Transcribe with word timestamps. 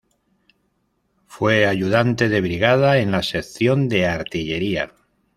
Fue 1.27 1.67
ayudante 1.67 2.27
de 2.27 2.41
brigada 2.41 2.97
en 2.97 3.11
la 3.11 3.21
sección 3.21 3.87
de 3.87 4.07
artillería. 4.07 4.95